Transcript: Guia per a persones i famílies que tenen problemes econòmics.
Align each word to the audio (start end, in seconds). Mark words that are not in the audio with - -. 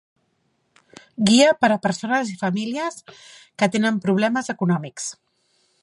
Guia 1.27 1.51
per 1.65 1.69
a 1.75 1.77
persones 1.83 2.31
i 2.37 2.39
famílies 2.41 2.99
que 3.61 3.71
tenen 3.77 4.01
problemes 4.07 4.51
econòmics. 4.57 5.13